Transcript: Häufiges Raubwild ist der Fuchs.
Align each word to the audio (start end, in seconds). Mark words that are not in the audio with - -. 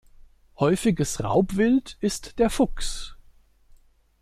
Häufiges 0.57 1.23
Raubwild 1.23 1.97
ist 1.99 2.39
der 2.39 2.49
Fuchs. 2.49 3.15